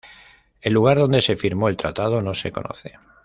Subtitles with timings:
[0.61, 2.93] El lugar donde se firmó el tratado no se conoce.